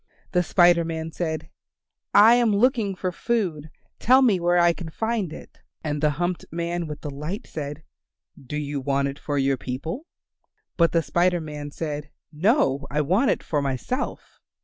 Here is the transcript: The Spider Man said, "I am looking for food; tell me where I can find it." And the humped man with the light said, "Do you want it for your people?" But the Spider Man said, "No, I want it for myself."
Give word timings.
The 0.31 0.41
Spider 0.41 0.83
Man 0.83 1.11
said, 1.11 1.51
"I 2.11 2.33
am 2.33 2.55
looking 2.55 2.95
for 2.95 3.11
food; 3.11 3.69
tell 3.99 4.23
me 4.23 4.39
where 4.39 4.57
I 4.57 4.73
can 4.73 4.89
find 4.89 5.31
it." 5.31 5.59
And 5.83 6.01
the 6.01 6.09
humped 6.17 6.43
man 6.49 6.87
with 6.87 7.01
the 7.01 7.11
light 7.11 7.45
said, 7.45 7.83
"Do 8.35 8.57
you 8.57 8.81
want 8.81 9.09
it 9.09 9.19
for 9.19 9.37
your 9.37 9.57
people?" 9.57 10.07
But 10.75 10.91
the 10.91 11.03
Spider 11.03 11.39
Man 11.39 11.69
said, 11.69 12.09
"No, 12.33 12.87
I 12.89 13.01
want 13.01 13.29
it 13.29 13.43
for 13.43 13.61
myself." 13.61 14.39